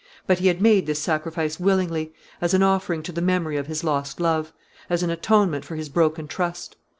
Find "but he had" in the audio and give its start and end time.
0.25-0.63